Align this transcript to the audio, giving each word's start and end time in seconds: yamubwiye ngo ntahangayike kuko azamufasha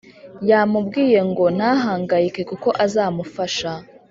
yamubwiye 0.49 1.19
ngo 1.29 1.45
ntahangayike 1.57 2.41
kuko 2.49 2.67
azamufasha 2.85 3.71